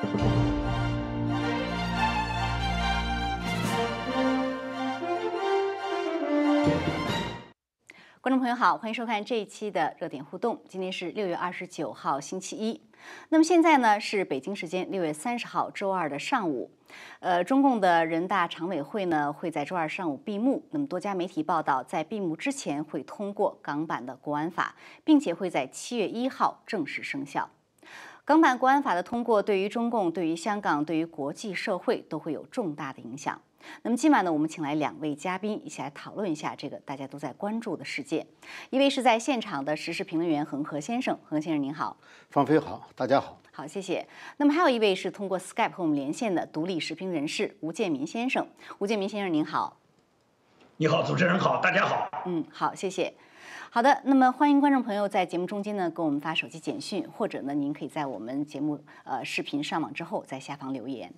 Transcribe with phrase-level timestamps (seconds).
[0.00, 0.08] 观
[8.32, 10.62] 众朋友好，欢迎收看这一期的热点互动。
[10.66, 12.80] 今天是六月二十九号，星期一。
[13.28, 16.70] 那么现在呢是北京时间六月三十号周二的上午。
[17.18, 20.66] 呃，中共的人大常委会呢会在周二上午闭幕。
[20.70, 24.74] 那么多家媒体报道，在闭幕之前会通过港版的国安法，
[25.04, 27.50] 并且会在七月一号正式生效。
[28.30, 33.42] 港版国安法的通过，对于中共、对于香港、对于国际社会都会有重大的影响。
[33.82, 38.24] 那么今晚呢，我们请来两位嘉宾，一起来讨论一下这个大家都在关注的事件。
[38.70, 41.96] 一位是在现场的时事评论员恒河先生，恒先生您好，
[42.30, 44.06] 方飞好，大家好，好谢谢。
[44.36, 48.46] 那么还有一位是通过 Skype 和我们连线的独立时评人士吴建民先生，
[48.78, 49.80] 吴建民先生您好，
[50.76, 53.12] 你好，主持人好，大家好，嗯，好，谢谢。
[53.72, 61.14] 好的，那么欢迎观众朋友在节目中间呢给我们发手机简讯，或者呢您可以在我们节目呃视频上网之后在下方留言。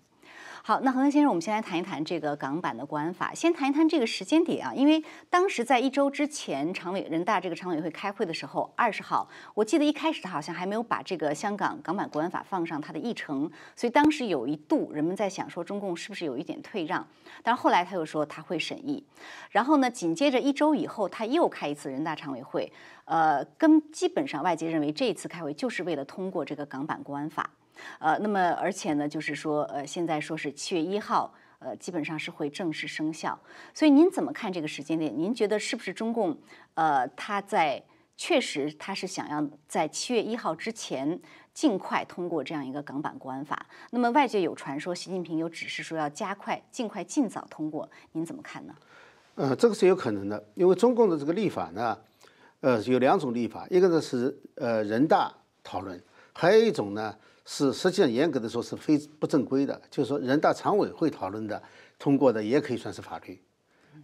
[0.65, 3.35] 好，那恒生先生，我们先来谈一谈这个港版的国安法。
[3.35, 17.05] 先谈一谈这个时间点啊，因为当时在一周之前，常委人大这个常委会开会的时候，二十号，我记得一开始他好像还没有把这个香港港版国安法放上他的议程，所以当时有一度人们在想说中共是不是有一点退让，
[17.43, 19.05] 但是后来他又说他会审议，
[19.51, 22.73] 然后呢，紧接着一周以后他又开一次人大常委会，
[23.07, 27.51] 呃，跟基本上外界认为这一次开会就是为了通过这个港版国安法。
[27.99, 33.39] 呃，那么而且呢，就是说，呃，现在说是七月一号，呃，基本上是会正式生效。
[33.73, 35.13] 所以您怎么看这个时间点？
[35.16, 36.37] 您觉得是不是中共，
[36.74, 37.83] 呃，他在
[38.16, 41.19] 确实他是想要在七月一号之前
[41.55, 43.66] 尽快通过这样一个港版国安法？
[43.91, 48.74] 那么外界有传说，习近平有指示说要加快、尽快、尽早通过，您怎么看呢？
[49.35, 51.99] 呃，这个是有可能的，因为中共的这个立法呢，
[52.61, 55.33] 呃，有两种立法，一个呢是呃人大
[55.65, 56.01] 讨论，
[56.33, 57.17] 还有一种呢。
[57.45, 61.60] 是实际上严格的说是非不正规的，就是说人大常委会讨论的
[61.99, 63.38] 通过的也可以算是法律，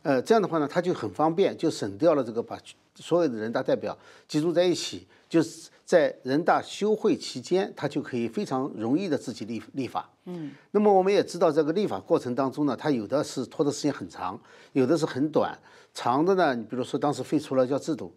[0.02, 2.58] 呃，这样的话呢，它就很方便，就省掉了这个把
[2.94, 3.96] 所有的人大代表
[4.26, 10.10] 集中在一起，就是在人大休会期间，他就可以非常容易的自己立立法。
[10.24, 14.38] 嗯，那么我们也知道这个立法过程当中呢，它有的是拖的时间很长，
[14.72, 15.56] 有的是很短，
[15.94, 18.12] 长的呢，你比如说当时废除了叫制度，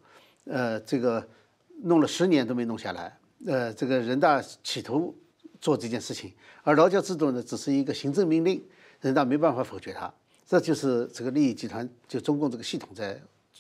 [0.46, 1.26] 呃，这个
[1.84, 3.18] 弄了十年都没弄下来。
[3.48, 5.16] 呃，这个人大企图
[5.60, 6.32] 做这件事情，
[6.64, 8.64] 而劳教制度呢，只是一个行政命令，
[9.02, 10.12] 人大没办法否决它。
[10.48, 13.20] 这就是这个利益集团，就中共这个系统在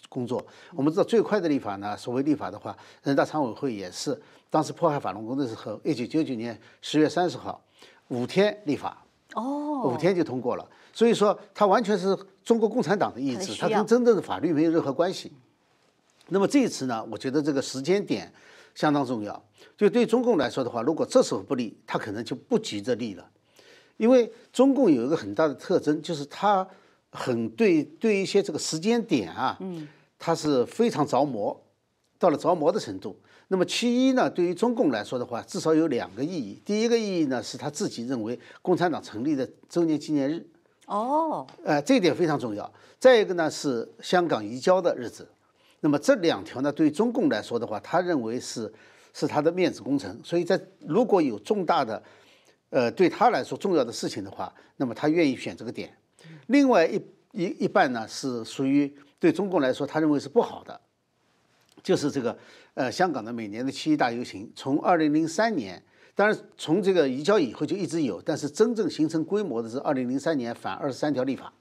[0.09, 0.45] 工作。
[0.75, 4.19] 我们知道最快的立法呢，所谓立法的话，人大常委会也是
[4.49, 7.63] 当时迫害法轮功的时候，一九九九年十月三十号，
[8.09, 9.03] 五天立法，
[9.33, 10.69] 哦，五天就通过了。
[10.93, 15.31] 所以说，它完全是中国共产党的意志，它跟真正的法律没有任何关系。
[16.27, 18.31] 那么这一次呢，我觉得这个时间点。
[18.73, 19.43] 相当重要，
[19.77, 23.29] 就对中共来说的话，如果这时候不立，他可能就不急着立了，
[23.97, 26.67] 因为中共有一个很大的特征，就是他
[27.11, 29.87] 很对对一些这个时间点啊，嗯，
[30.17, 31.61] 他是非常着魔，
[32.17, 33.15] 到了着魔的程度。
[33.49, 36.61] 那么其一呢，对于中共来说的话，至少有两个意义。
[36.63, 40.47] 第一个意义呢，是他自己认为共产党成立的周年纪念日，
[40.85, 42.71] 哦，呃，这一点非常重要。
[42.97, 45.27] 再一个呢，是香港移交的日子。
[45.83, 48.71] 那么这两条呢，对于中共来说的话，他认为是
[49.13, 52.01] 是他的面子工程，所以在如果有重大的，
[52.69, 55.91] 呃，对他来说重要的事情的话，那么他愿意选这个点。
[56.47, 60.79] 另外一一一半呢，是属于对中共来说，他认为是不好的，
[61.81, 62.37] 就是这个
[62.75, 65.81] 呃香港的每年的七一大游行，从二零零三年，
[66.13, 71.51] 当然从这个移交以后就一直有，但是真正形成规模的是二零零三年反二十三条立法，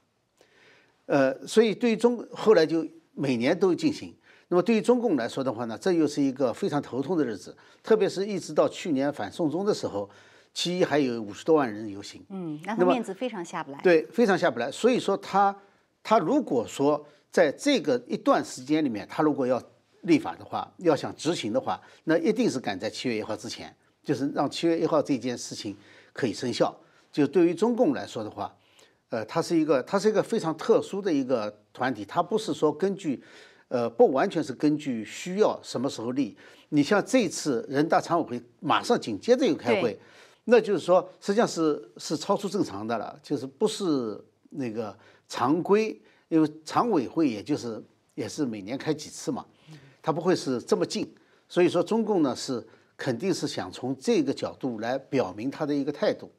[1.07, 2.85] 呃，所以对于中后来就。
[3.21, 4.11] 每年都进行，
[4.47, 10.09] 那么对于中共来说的话呢，这又是一个非常头痛的日子，特别是一直到去年反送中的时候，
[10.55, 14.71] 其一还有五十多万人游行，嗯，那他面子非常下不来，对，非常下不来。
[14.71, 15.55] 所以说他
[16.01, 19.61] 他如果说在这个一段时间里面，他如果要
[20.01, 23.71] 立法的话，要想执行的话，那一定是赶在七月一号之前，
[24.03, 25.77] 就是让七月一号这件事情
[26.11, 26.75] 可以生效。
[27.11, 28.51] 就对于中共来说的话。
[29.11, 33.21] 呃，它是一个，它是一个非常特殊的一个团体，它不是说根据，
[33.67, 36.35] 呃，不完全是根据需要什么时候立。
[36.69, 39.99] 你像这次人大常委会马上紧接着又开会，
[40.45, 44.17] 那就是说实际上是是超出正常的了，就是不是
[44.51, 44.97] 那个
[45.27, 47.83] 常规，因为常委会也就是
[48.15, 49.45] 也是每年开几次嘛，
[50.01, 51.13] 它不会是这么近。
[51.49, 52.65] 所以说中共呢是
[52.95, 56.31] 肯定是想从这个角度来表明他的一个态度。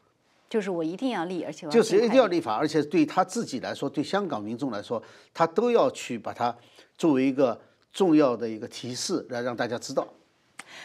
[0.52, 5.02] 就是我一定要立，而且就是一定要立法，而且对他自己来说，对香港民众来说，
[5.32, 6.54] 他都要去把它
[6.98, 7.58] 作为一个
[7.90, 10.06] 重要的一个提示来让大家知道。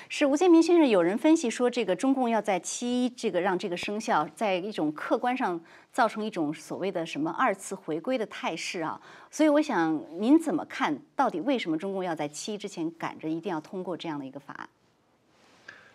[0.07, 5.59] 是吴建民先生，有人分析说，这个中共要在七一这个让这个生效，在一种客观上
[5.91, 8.97] 造成一种所谓的什么二次回归的态势啊。
[9.29, 10.97] 所以我想您怎么看？
[11.13, 14.69] 到底为什么中共要在七一之前赶着一定要通过这样的一个法案？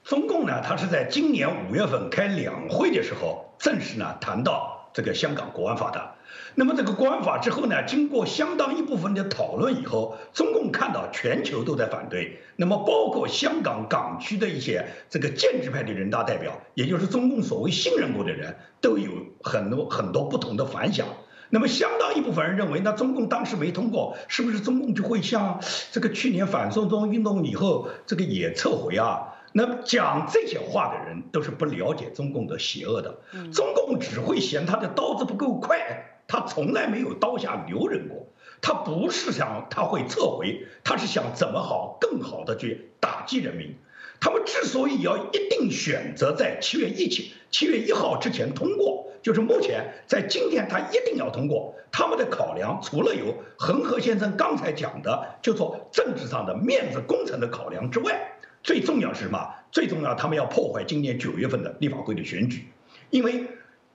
[0.05, 6.15] 中共呢，他是在今年五月份开两会的时候，正式呢谈到这个香港国安法的。
[6.55, 19.11] 那么这个国安法之后呢，经过相当一部分的讨论以后，中共看到全球都在反对，那么包括香港港区的一些这个建制派的人大代表，也就是中共所谓信任过的人，都有
[19.43, 21.07] 很多很多不同的反响。
[21.49, 25.61] 那么相当一部分人认为，那中共当时没通过，是不是中共就会像
[25.93, 29.32] 这个去年反送中运动以后这个也撤回啊？
[29.53, 33.19] 那么讲这些话的人都是不了解中共的邪恶的，
[33.53, 36.09] 中共只会嫌他的刀子不够快。
[36.27, 38.27] 他从来没有刀下留人过，
[38.63, 43.77] 他不是想他会撤回，他是想怎么好更好的去打击人民。
[44.19, 51.75] 他们之所以要一定选择在七月一七七月一号之前通过，就是目前在今天他一定要通过。
[51.91, 59.55] 他们的考量除了有恒河先生刚才讲的，就说政治上的面子工程的考量之外，最重要是什么？
[59.71, 62.67] 最重要，他们要破坏今年九月份的立法会的选举，
[63.11, 63.45] 因为。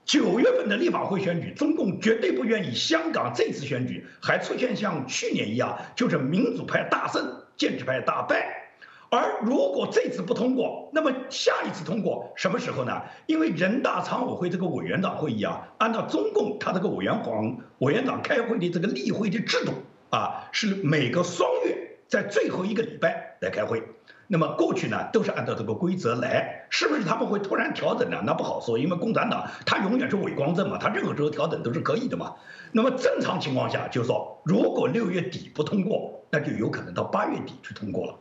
[0.04, 8.70] 九月份的立法会选举，中共绝对不愿意香港这次选举还出现像去年一样，就是民主派大胜，建制派大败。
[9.10, 13.02] 而如果这次不通过，那么下一次通过什么时候呢？
[13.26, 19.72] 因为人大常委会这个委员长会议啊，按照中共他这个委员长委员长开会的这个例会的制度
[20.08, 23.82] 啊，是每个双月在最后一个礼拜来开会。
[24.30, 28.22] 那么过去呢，都是按照这个规则来，是不是他们会突然调整呢？
[28.26, 32.34] 那不好说，因为共产党他永远是伪光正嘛，他任何时候调整都是可以的嘛。
[32.72, 38.14] 那么正常情况下，就是说，如果六月底不通过，那就有可能到八月底去通过了。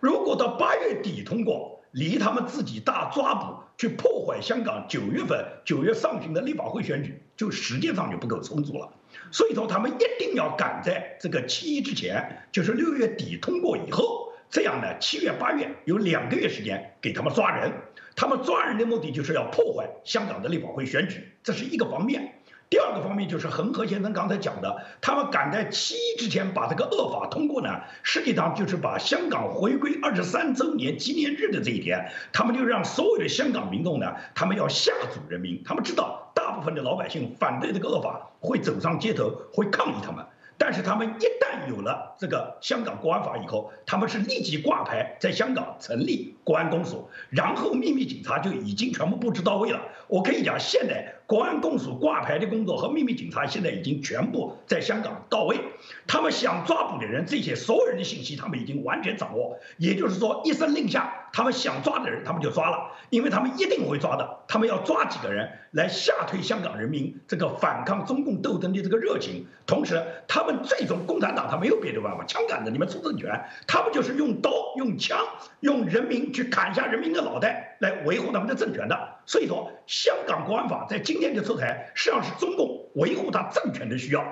[0.00, 8.90] 如果到八月底通过，离他们自己大抓捕去破坏香港九月份九月上旬的立法会选举，就时间上就不够充足了。
[9.30, 14.23] 所以说，他们一定要赶在这个七一之前，就是六月底通过以后。
[14.50, 17.72] 这样呢，七月八月有两个月时间给他们抓人，
[18.14, 22.34] 他们抓人的目的就是要破坏香港的立法会选举，这是一个方面。
[22.70, 27.68] 第二个方面就是恒河先生刚才讲的，他们赶在七一之前把这个恶法通过呢，
[28.02, 40.24] 实际上就是把香港回归二十三周年纪念日的这一天，他们就让所有的香港民众呢，他们要吓阻人民，他们知道大部分的老百姓反对这个恶法，会走上街头，会抗议他们。
[40.56, 46.33] 但是他们一旦有了这个香港国安法以后，他们是立即挂牌在香港成立。
[46.44, 49.80] 国安公署，然后秘密警察就已经全部布置到位了。
[50.06, 55.58] 我可以讲，现在国安公署挂牌的工作和秘密警察现在已经全部在香港到位。
[56.06, 59.58] 他们想抓捕的人，这些所有人的信息他们已经完全掌握。
[59.78, 64.40] 也就是说，一声令下，他们想抓的人他们就抓了，因为他们一定会抓的。
[64.46, 75.18] 他们要抓几个人来吓退香港人民这个反抗中共斗争的这个热情，同时他们最终共产党他没有别的办法，枪杆子你们出政权，他们就是用刀、用枪、
[75.60, 79.08] 用人民去砍下人民的脑袋来维护他们的政权的。
[79.24, 84.22] 所以说，香港国安法在今天的出台，实际上是中共维护他政权的需要。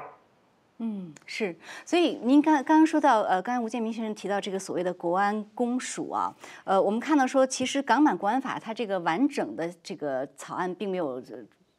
[0.78, 1.56] 嗯，是。
[1.86, 6.34] 所以您刚刚刚说到，呃，刚才吴建民先生提到这个所谓的国安公署啊，
[6.64, 11.22] 呃，我们看到说，其实港版国安法它这个完整的这个草案并没有。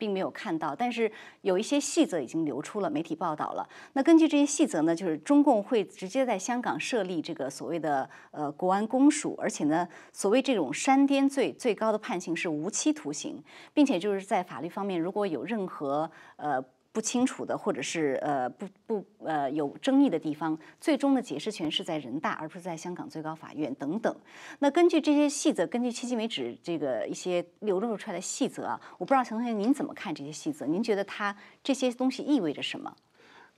[0.04, 1.10] 并没有看到，但是
[1.44, 3.66] 有一些细则已经流出了，媒体报道了。
[3.94, 13.42] 那根据这些细则呢，就是中共会直接在香港设立这个所谓的呃国安公署，而且呢，所谓这种煽颠罪最高的判刑是无期徒刑，
[13.74, 16.62] 并且就是在法律方面如果有任何呃。
[16.94, 24.16] 不清楚的，或者是呃不不呃有争议的地方，最终的解释权是在人大，而不是在香港最高法院等等。
[24.60, 30.68] 那根据这些细则，根据迄今为止这个一些流露出来的细则啊，我不知道陈同学您怎么看这些细则？
[30.68, 32.96] 您觉得它这些东西意味着什么？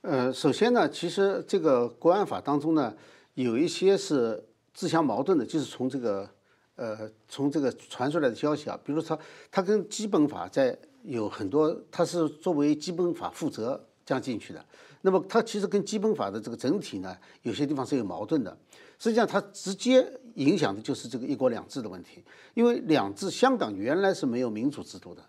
[0.00, 2.96] 呃，首先呢，其实这个国安法当中呢，
[3.34, 6.30] 有一些是自相矛盾的，就是从这个
[6.76, 10.74] 呃从这个传出来的消息啊，比如说它跟基本法在。
[11.06, 14.64] 有很多，它是作为基本法负责这样进去的。
[15.02, 18.56] 那么它其实跟基本法的这个整体呢，有些地方是有矛盾的。
[18.98, 22.24] 实际上，它直接影响的就是这个一国两制的问题。
[22.54, 25.22] 因为两制，香港原来是没有民主制度的，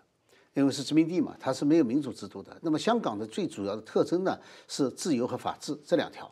[0.54, 2.56] 因为是殖民地嘛，它是没有民主制度的。
[2.62, 6.28] 那么香港的最主要的特征呢，是自由和法治这两条。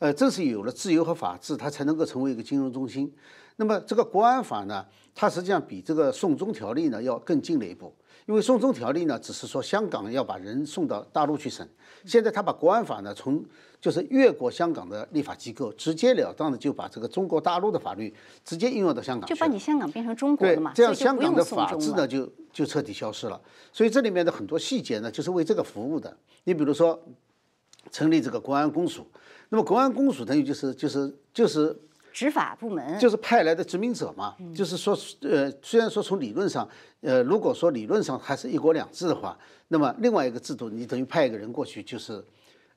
[0.00, 3.12] 呃，正是有了自由和法治，它才能够成为一个金融中心。
[3.56, 7.94] 那么这个国安法呢，它实际上比这个送中条例呢要更进了一步。
[8.26, 11.68] 因为送中条例呢，只是说香港要把人送到大陆去审，
[12.06, 13.44] 现在他把国安法呢从
[13.78, 23.38] 就是越过香港的立法机构，直截了当的就把这个中国大陆的法律直接应用到香港去，就把你香港变成中国对的嘛，，这样香港的法治呢就就彻底消失了。
[23.70, 26.16] 所以这里面的很多细节呢，就是为这个服务的。
[26.44, 26.98] 你比如说，
[27.90, 29.04] 成立这个国安公署，
[29.50, 31.76] 那么国安公署等于就是就是就是
[32.12, 36.68] 执法部门就是派来的殖民者嘛，就是说，呃，虽然说从理论上，
[37.02, 39.38] 呃，如果说理论上还是一国两制的话，
[39.68, 42.24] 那么另外一个制度，你等于派一个人过去，就是，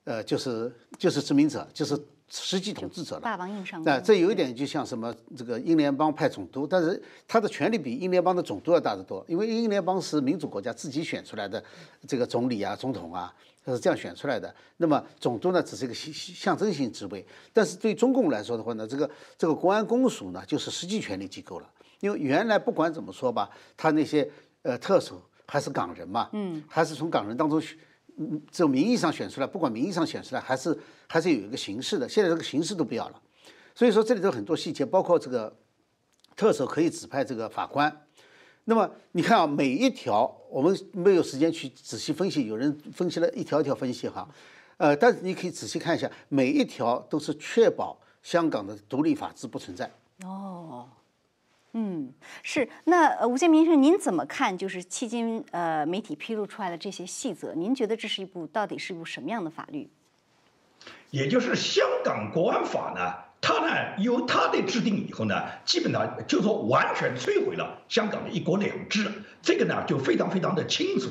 [0.04, 2.00] 呃，就是就是殖民者，就是
[2.30, 3.22] 实际统治者了。
[3.22, 11.64] 霸王硬上那弓这有一点就像什么这个英联邦派总督，但是他的权力比英联邦的总督要大得多，因为英联邦是民主国家自己选出来的
[12.08, 14.54] 这个总理啊、总统啊，他是这样选出来的。
[14.78, 21.70] 那么总督呢，只是一个象象征性职位，但是对中共来说的话呢，这个这个国安公署呢，就是实际权力机构了。
[22.00, 24.30] 因为原来不管怎么说吧，他那些
[24.62, 27.78] 呃特首还是港人嘛，嗯，还是从港人当中选。
[28.16, 30.78] 嗯，这名义上选出来，不管名义上选出来，还是
[31.08, 32.08] 还是有一个形式的。
[32.08, 33.20] 现在这个形式都不要了，
[33.74, 35.58] 所以说这里头很多细节，包括这个
[36.36, 37.92] 特首可以指派这个法官。
[38.66, 44.28] 那么你看啊，每一条我们没有时间去仔细分析，有人分析了一条一条分析哈，
[44.78, 49.92] 呃，但是你可以仔细看一下，每一条都是确保香港的独立法治不存在。
[50.24, 50.88] 哦，
[51.74, 52.70] 嗯，是。
[52.86, 54.58] 那呃，吴建民先生，您怎么看？
[54.58, 59.90] 就是迄今呃媒体披露出来的这些细则，您觉得这是一部到底是一部什么样的法律？
[61.12, 71.10] 也就是香港国安法呢，它呢由它的制定以后呢，基本上就说完全摧毁了香港的一国两制，这个呢就非常非常的清楚。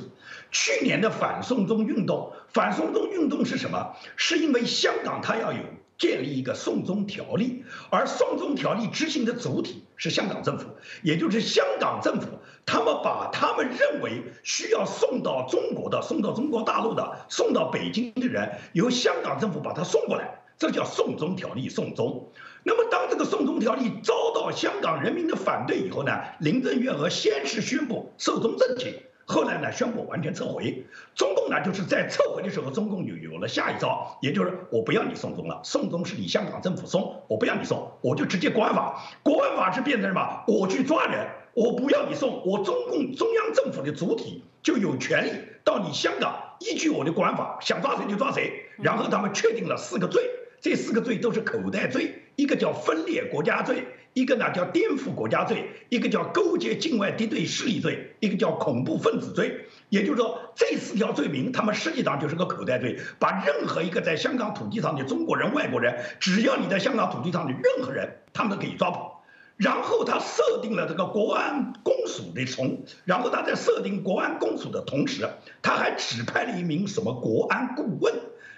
[0.50, 3.94] 去年的反送中运动，反送中运动是什么？
[4.16, 5.58] 是因为香港它要有
[5.98, 10.68] 建立一个送中条例，而送中条例执行的主体是香港政府，
[11.02, 12.28] 也就是香港政府，
[12.64, 22.30] 他们把他们认为需要送到中国的、送到中国大陆的、送到北京的人，由香港政府把他送过来，这叫送中条例送中。
[22.62, 28.94] 那么，当这个送中条例遭到香港人民的反对以后呢，林郑月娥先是宣布寿终正寝。
[29.24, 30.84] 后来呢，宣布完全撤回。
[31.16, 39.02] 中共呢，就是在撤回的时候，中共就有了下一招，也就是我不要你送中了，送中是你香港政府送，我不要你送，我就直接国安法。
[39.24, 40.44] 国安法是变成什么？
[40.46, 45.30] 我去抓人，我不要你送，我中共中央政府的主体就有权利
[45.64, 48.52] 到你香港，依据我的国安法，想抓谁就抓谁。
[48.78, 50.28] 然后他们确定了四个罪，
[50.62, 53.84] 这四个罪都是口袋罪，一个叫分裂国家罪。
[54.14, 59.64] 一个呢叫颠覆国家罪，一个叫勾结境外敌对势力罪，一个叫恐怖分子罪。
[59.88, 69.24] 也就是说，这四条罪名，他们实际上就是个口袋罪，把任何一个在香港土地上的中国人、外国人，只要你在香港土地上的任何人，他们都可以抓跑。
[69.56, 75.26] 然后他设定了这个国安公署的从，然后他在设定国安公署的同时，
[75.62, 78.14] 他还指派了一名什么国安顾问。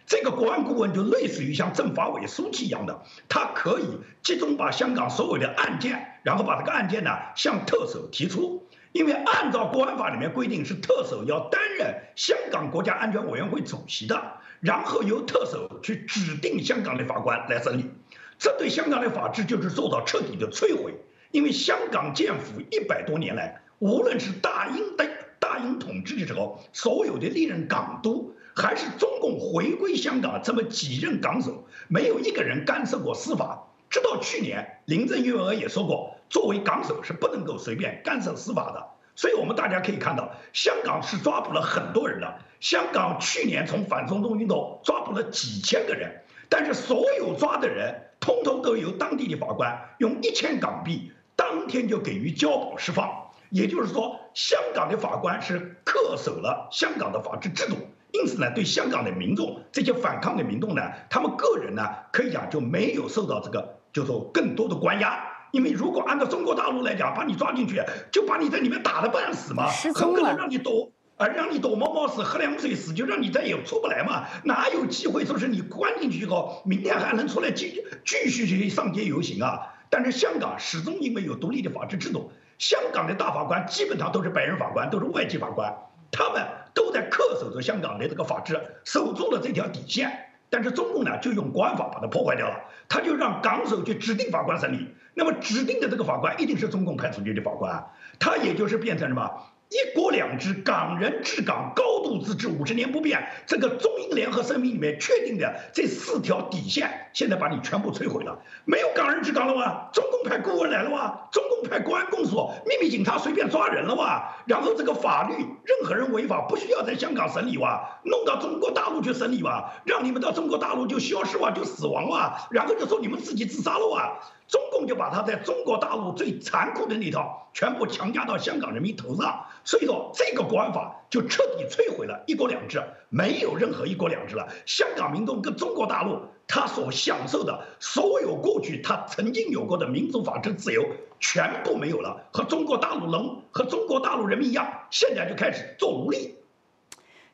[0.07, 3.85] 这个国安顾问就类似于像政法委书记一样的，他可以
[4.23, 8.67] 集中把香港所有的案件，然后把这个案件呢向特首提出。
[8.93, 14.23] 因为按照国安法里面规定，是特首要担任香港国家安全委员会主席的，
[14.61, 17.91] 然后由特首去指定香港的法官来审理。
[18.39, 20.95] 这对香港的法治就是做到彻底的摧毁。
[21.33, 25.05] 因为香港建府一百多年来，无论是大英的
[25.41, 28.37] 大英统治的时候，所有的历任港督。
[28.55, 33.69] 还是中共回归香港这么几任港首，没有一个人干涉过司法。
[33.91, 38.87] 直到去年，林郑月娥也说过，作为港首是不能够随便干涉司法的。
[39.17, 42.39] 所以，我们大家可以看到，香港是抓捕了很多人的。
[42.61, 53.31] 香港去年从反送中运动抓捕了几千个人，但是所有抓的人，通通都由当地的法官用一千港币当天就给予交保释放。
[53.51, 57.77] 也就是说，香港的法官是恪守了香港的法治制度。
[58.25, 65.23] 因此呢，对香港的民众，这些反抗的民众呢，他们个人呢，可以讲就没有受到这个，就说更多的关押。
[65.53, 74.25] 因为如果按照中国大陆来讲，把你抓进去，就把你在里面打得半死嘛，很可能让你躲，啊，让你躲猫猫死，喝凉水死，就让你再也出不来嘛。
[74.45, 79.75] 哪有机会说是你关进去以后，明天还能出来继继续去上街游行啊？
[79.91, 85.77] 但是香港始终因为有独立的法治制度，香港的大法官基本上都是白人法官，都是外籍法官，
[86.11, 86.43] 他们。
[86.75, 90.11] 都在恪守着香港的这个法治，守住了这条底线。
[90.51, 92.61] 但是中共呢，就用国安法把它破坏掉了。
[92.89, 94.89] 他就让港首去指定法官审理。
[95.15, 97.85] 那么指定的这个法官一定是中共派出去的法官，
[98.19, 99.31] 他也就是变成什么？
[99.75, 108.39] 一国两制、港人治港、高度自治、五十年不变，这个中英联合声明里面确定的这四条底线，现在把你全部摧毁了。
[108.65, 109.91] 没有港人治港了哇？
[109.93, 111.29] 中共派顾问来了哇？
[111.33, 114.37] 中共派公安公所、秘密警察随便抓人了哇？
[114.47, 117.99] 然后这个法律，任何人违法不需要在香港审理哇？
[118.05, 119.73] 弄到中国大陆去审理哇？
[119.85, 121.51] 让你们到中国大陆就消失哇？
[121.51, 122.47] 就死亡哇？
[122.53, 124.21] 然后就说你们自己自杀了哇？
[124.55, 134.47] 中共就把他在中国大陆最残酷的那套全部强加到香港人民头上，所以说这个国安法就彻底摧毁了一国两制，没有任何一国两制了。
[134.65, 140.87] 香港民众跟中国大陆他所享受的所有过去他曾经有过的民主法治自由
[141.19, 146.37] 全部没有了，和中国大陆人和中国大陆人民一样，现在就开始做奴隶。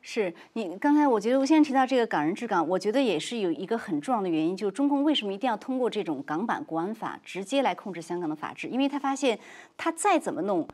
[0.01, 8.67] 是你刚才我觉得吴先生提到这个港人治港，我觉得也是有一个很重要的原因，就是中共为什么一定要通过这种港版国安法直接来控制香港的法治？
[8.67, 9.39] 因为他发现
[9.77, 10.67] 他再怎么弄，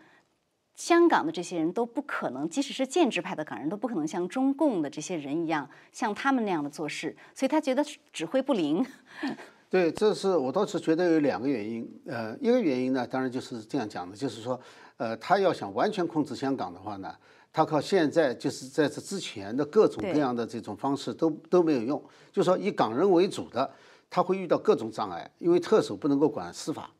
[0.75, 8.85] 香港的这些人都不可能，即使是建制派的港人都不可能像中共的这些人一样，像他们那样的做事，所以他觉得指挥不灵。
[9.69, 11.85] 对，这是我倒是觉得有两个原因。
[12.05, 14.57] 呃，一个原因呢，当然就是这样讲的，就是说，
[14.95, 17.13] 呃，他要想完全控制香港的话呢。
[17.57, 21.99] 他靠现在就是在这之前的各种各样的这种方式都都没有用，
[22.31, 23.67] 就说以港人为主的，
[24.11, 26.91] 他会遇到各种障碍，因为特首不能够管司法，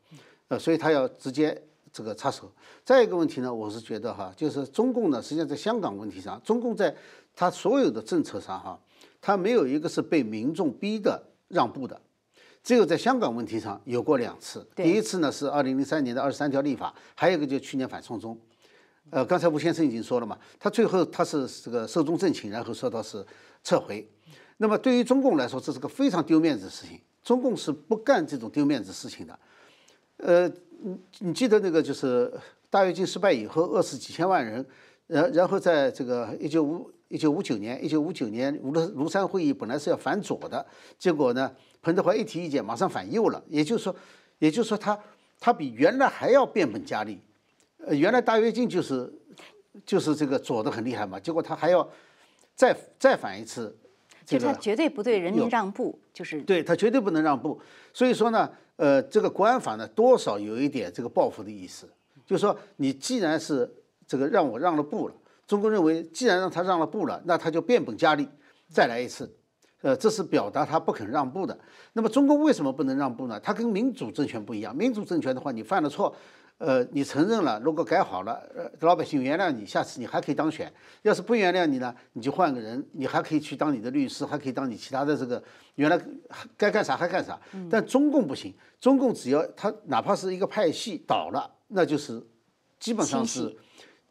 [0.48, 1.56] 呃，所以他要直接
[1.92, 2.50] 这个插手。
[2.84, 6.92] 再一个问题呢，我是觉得哈，就是中共呢，实际上在香港问题上，中共在
[7.36, 8.76] 他所有的政策上哈，
[9.20, 12.00] 他没有一个是被民众逼的让步的，
[12.64, 14.66] 只有在香港问题上有过两次。
[14.74, 18.36] 第一次呢是二零零三年的二十三条立法，还有一个就去年反送中。
[19.10, 23.24] 呃，刚才吴先生已经说了嘛，他最后他是这个寿终正寝，然后说到是
[23.64, 24.06] 撤回。
[24.58, 27.00] 那么对于中共来说，这是个非常丢面子的事情。
[27.22, 29.38] 中共是不干这种丢面子事情的。
[30.16, 30.48] 呃，
[30.80, 32.32] 你你记得那个就是
[32.70, 34.64] 大跃进失败以后，饿死几千万人，
[35.06, 40.64] 然然后在这个一九五一九五九年，一九五九年庐庐山会议本来是要反左的，
[40.98, 41.50] 结果呢，
[41.82, 43.42] 彭德怀一提意见，马上反右了。
[43.48, 43.94] 也就是说，
[44.38, 44.98] 也就是说他
[45.38, 47.20] 他比原来还要变本加厉。
[47.86, 49.12] 呃，原来大跃进就是
[49.86, 51.88] 就是这个左的很厉害嘛，结果他还要
[52.54, 53.76] 再再反一次，
[54.26, 57.60] 就他绝对不对人民让步，就是对他绝对不能让步。
[57.94, 61.88] 所以说呢，呃，这个国安法呢，多少有一点这个报复的意思，
[62.26, 63.72] 就是说你既然是
[64.06, 65.14] 这个让我让了步了，
[65.46, 68.28] 中国认为既然让他让了步了，那他就变本加厉，
[68.68, 69.32] 再来一次，
[69.82, 71.56] 呃，这是表达他不肯让步的。
[71.92, 73.38] 那么中国为什么不能让步呢？
[73.38, 76.14] 他跟民主政权不一样，民主政权的话，你犯了错。
[76.58, 80.72] 呃，你承认了，如果改好了，呃，老百姓原谅你，下次你还可以当选。
[81.02, 85.40] 要是不原谅你呢，你就换个人，你还可以去当你的律师，还可以当你其他的这个
[85.76, 85.96] 原来
[86.56, 87.40] 该干啥还干啥。
[87.70, 92.20] 但中共不行，中共只要他哪怕是一个派系倒了，那就是
[92.80, 93.56] 基本上是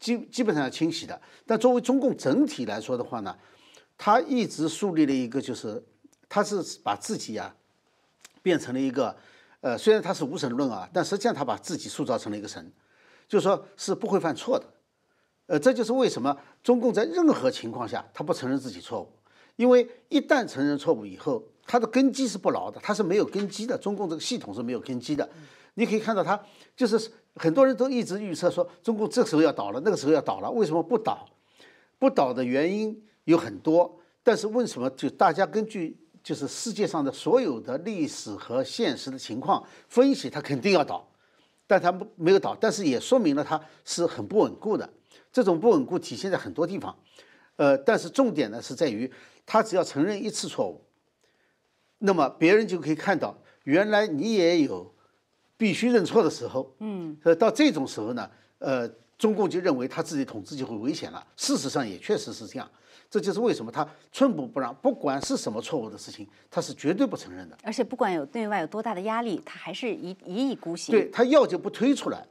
[0.00, 1.20] 基基本上要清洗的。
[1.44, 3.36] 但作为中共整体来说的话呢，
[3.98, 5.84] 他一直树立了一个，就是
[6.30, 7.54] 他是把自己啊
[8.42, 9.14] 变成了一个。
[9.60, 12.72] 呃，虽然他是无神论啊，但实际上他把自己塑造成了一个神，
[13.26, 14.64] 就是说是不会犯错的。
[15.46, 19.10] 呃，这就是为什么中共在任何情况下他不承认自己错误，
[19.56, 23.76] 因为一旦承认错误以后，他的根基是不牢的，他是没有根基的。
[23.76, 25.28] 中共这个系统是没有根基的。
[25.74, 26.40] 你可以看到，他
[26.76, 31.28] 就是很多人都一直预测说中共这时候要倒了，那个时候要倒了，为什么不倒？
[31.98, 35.98] 不倒的原因有很多，但是为什么就大家根据？
[36.28, 41.10] 就是世界上的所有的历史和现实的情况分析，它肯定要倒，
[41.66, 44.86] 但它不没有倒，但是也说明了它是很不稳固的。
[45.32, 46.94] 这种不稳固体现在很多地方，
[47.56, 49.10] 呃，但是重点呢是在于，
[49.46, 50.84] 他只要承认一次错误，
[51.96, 54.94] 那么别人就可以看到，原来你也有
[55.56, 56.74] 必须认错的时候。
[56.80, 58.86] 嗯，呃，到这种时候呢，呃，
[59.18, 61.26] 中共就认为他自己统治就会危险了。
[61.36, 62.70] 事实上也确实是这样。
[63.10, 67.56] 这就是为什么他寸步不让，不管是什么错误的事情，他是绝对不承认的。
[67.62, 70.92] 而且不管有对外有多大的压力，他还是一一意孤行。
[70.92, 72.26] 对他要就不推出来，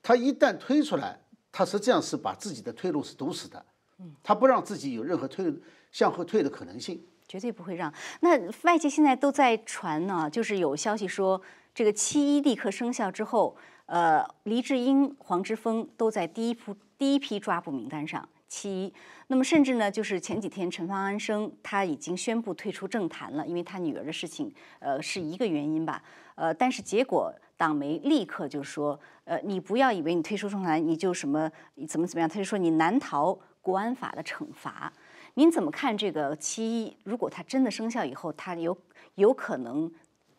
[0.00, 3.66] 他一旦推出来，他实际上是把自己的退路是堵死的。
[3.98, 5.52] 嗯，他不让自己有任何退
[5.90, 7.92] 向后退的可能性，绝对不会让。
[8.20, 11.42] 那外界现在都在传呢，就是有消息说，
[11.74, 13.56] 这个七一立刻生效之后，
[13.90, 18.26] 呃，黎智英、黄之锋都在第一批第一批抓捕名单上。
[18.46, 18.94] 七一，
[19.26, 26.00] 那么甚至呢，就是前几天陈方安生他已经宣布退出政坛了，因为他女儿的事情，呃，是一个原因吧，
[26.36, 31.50] 呃，但是结果党媒立刻就说，呃，你不要以为你退出政坛你就什么
[31.88, 34.92] 怎么怎么样，他就说你难逃国安法的惩罚。
[35.34, 36.96] 您怎么看这个七一？
[37.02, 38.76] 如果他真的生效以后，他有
[39.16, 39.92] 有可能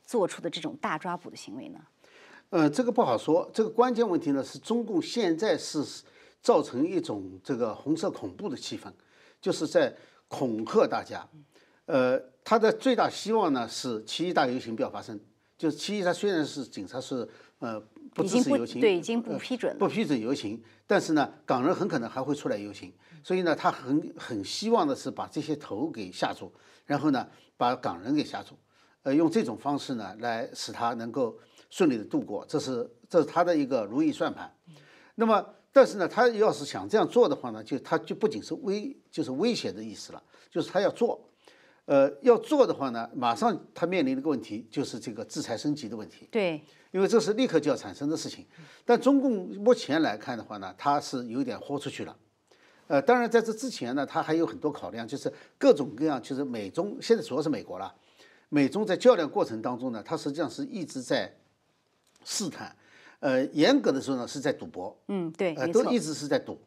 [0.03, 1.79] 做出的这种大抓捕的行为呢？
[2.51, 5.83] 呃，这个不好说，这个关键问题呢是中共现在是。
[6.43, 8.91] 造成一种这个红色恐怖的气氛，
[9.39, 9.95] 就是在
[10.27, 11.23] 恐吓大家。
[11.85, 15.19] 呃，他的最大希望呢是七一大游行不要发生。
[15.55, 17.79] 就是七一，他虽然是警察是呃
[18.15, 22.91] 不支持游行，对，已经不批准，不批准游行，但是呢，港人很可能还会出来游行，
[23.23, 26.51] 所以呢，他很很希望的是把这些头给吓住，
[26.87, 28.55] 然后呢，把港人给吓住，
[29.03, 31.37] 呃，用这种方式呢，来使他能够
[31.71, 34.53] 顺利的度过，这是这是他的一个如意算盘。
[35.15, 41.27] 那么，但是呢，他要是想这样做的话呢，就他就不仅是威，就是威胁的意思了，就是他要做。
[41.85, 46.27] 呃，要做的话呢，马上他面临的一个问题就是这个制裁升级的问题。
[46.31, 48.45] 对，因为这是立刻就要产生的事情。
[48.85, 52.15] 但中共目前来看的话呢，他是有点豁出去了。
[52.87, 57.93] 呃，当然在这之前呢，他还有很多考量，就是各种各样，就是美中现在主要是美国了。
[58.49, 61.33] 美中在较量过程当中呢，他实际上是一直在
[62.23, 62.75] 试探。
[63.19, 64.97] 呃，严格的说呢，是在赌博。
[65.07, 66.59] 嗯，对，呃，都一直是在赌，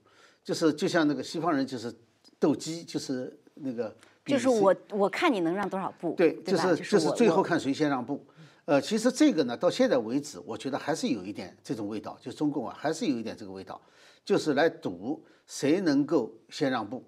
[0.43, 1.93] 就是就像那个西方人就是
[2.39, 3.95] 斗鸡，就是那个。
[4.27, 6.15] 就是我，我看你能让多少步？
[6.17, 8.27] 对，就是就是最后看谁先让步。
[8.65, 13.79] 呃，其实这个呢，到现在为止，我觉得还是有一点这种味道，就中共啊，还是有一点这个味道，
[14.25, 17.05] 就是来赌谁能够先让步。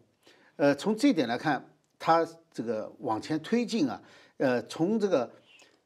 [0.57, 1.67] 呃，从这点来看，
[1.99, 4.03] 他这个往前推进啊，
[4.37, 5.31] 呃，从这个，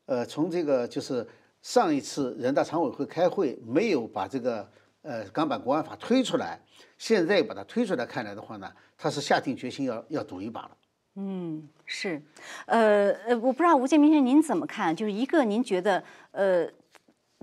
[0.06, 1.24] 呃，从这个就是
[1.62, 4.68] 上一次人大常委会开会没有把这个
[5.02, 6.60] 呃港版国安法推出来，
[6.96, 10.70] 现在把它推出来看来的话呢，他是下定决心要要赌一把了。
[11.16, 12.22] 嗯，是，
[12.66, 14.94] 呃呃，我不知道吴建明先生您怎么看？
[14.94, 16.66] 就是一个，您觉得，呃，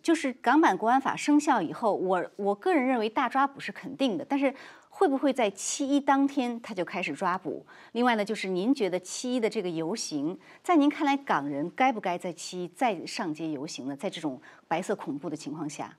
[0.02, 4.52] 就是港版国安法生效以后，我我个人认为大抓捕是肯定的，但是
[5.00, 7.64] 会不会在七一当天他就开始抓捕？
[7.92, 13.96] 另外呢，就是您觉得七一的这个游行，在您看来，港人该不该在七一再上街游行呢？
[13.96, 15.96] 在这种白色恐怖的情况下？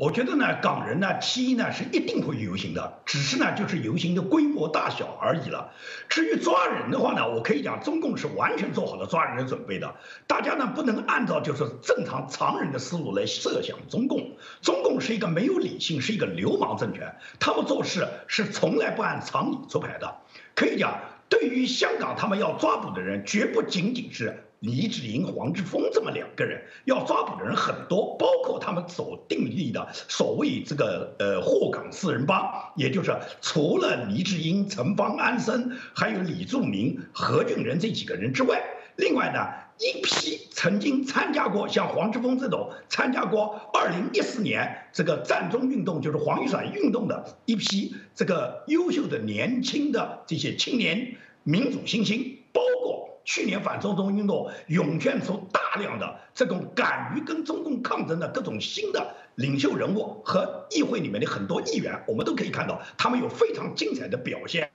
[0.00, 5.72] 我觉得呢，港人呢，七一呢是一定会游行的，只是呢就是游行的规模大小而已了。
[6.08, 9.94] 至于抓人的话呢，我可以讲，中共是完全做好了抓人的准备的。
[10.26, 20.16] 大家呢不能按照就是正常常人的思路来设想中共，中共是一个没有理性，是一个流氓政权，他们做事是从来不按常理出牌的。
[20.54, 24.44] 可以讲，对于香港他们要抓捕的人，绝不仅仅是。
[24.60, 38.62] 李志英、黄志峰这么两个人要抓捕的人很多，包括他们所订立的所谓这个呃货港四人帮，也就是除了李志英、陈方安生，还有李柱铭、何俊仁这几个人之外，
[38.96, 52.99] 另外呢一批曾经参加过像黄志峰这种参加过二零一四年这个战中运动，就是黄雨伞运动的一批这个优秀的年轻的这些青年民主新星，包括。
[53.32, 64.68] 去年反送中运动涌现出大量的这种敢于跟中共抗争的各种新的领袖人物和议会里面的很多议员，我们都可以看到他们有非常精彩的表现，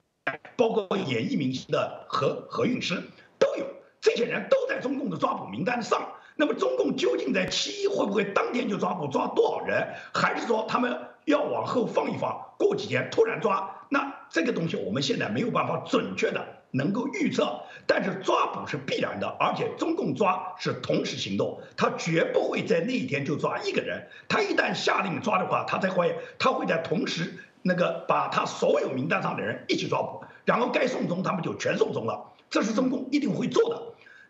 [0.56, 2.96] 包括演艺明星的何何韵诗
[3.38, 3.66] 都有，
[4.00, 6.14] 这些人都在中共的抓捕名单上。
[6.38, 13.70] 那么中共究竟在七一会不会当天就抓捕抓多少人，还是说他们要往后放一放，过几天突然抓？
[13.90, 16.42] 那这个东西我们现在没有办法准确的。
[16.72, 24.08] 能够预测，但是抓捕是必然的，而且中共抓是同时行动，他绝不会在那一天就抓一个人。
[24.28, 32.32] 他一旦下令抓的话，他才会，他会在同时那个把他所有名单上的人一起抓捕，然后该送终他们就全送终了。
[32.50, 33.82] 这是中共一定会做的。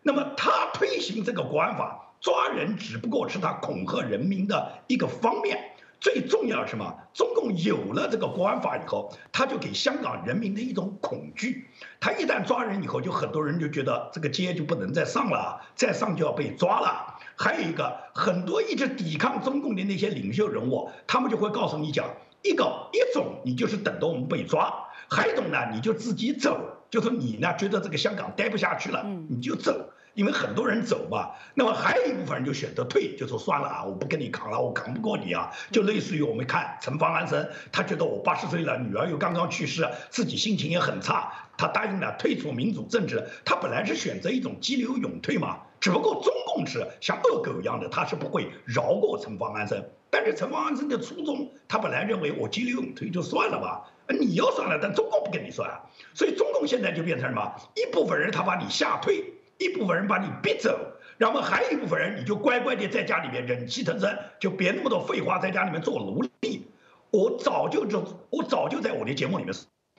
[0.02, 5.72] 那么他推行这个国安法，抓人只不过是他恐吓人民的一个方面。
[5.98, 6.94] 最重要什么？
[7.14, 11.68] 中共有了这个国安法以后，他就给香港人民的一种恐惧。
[11.98, 17.18] 他一旦抓人以后，就很多人就觉得这个街就不能再上了，再上就要被抓了。
[17.36, 22.06] 还有一个，很多一直抵抗中共的那些领袖人物，他们就会告诉你讲，
[22.42, 26.58] 一个一种你就是等着我们被抓，还有一种呢，你就自己走，
[26.90, 29.90] 就是你呢觉得这个香港待不下去了，你就走。
[30.16, 35.52] 因为很多人走嘛，那么还有一部分人就选择退，就说算了啊，我不跟你扛了，我扛不过你啊。
[35.70, 43.28] 就类似于我们看陈方安生，他觉得我八十岁了，女儿又刚刚去世，自己心情也很差，他答应了退出民主政治。
[43.44, 49.84] 他本来是选择一种激流勇退嘛，只不过中共是像恶狗一样的，他是不会饶过陈方安生。
[50.08, 55.82] 但是陈方安生的初衷，他本来认为我激流勇退就算了吧，你要算了，但中共不跟你算，
[56.14, 57.54] 所以中共现在就变成什么？
[57.74, 59.34] 一部分人他把你吓退。
[59.58, 60.78] 一部分人把你逼走，
[61.18, 66.66] 然后还有一部分人，你就乖乖的在家里面忍气吞声，就别那么多废话，在家里面做奴隶。
[67.10, 69.52] 我早就就我早就在我的节目里面，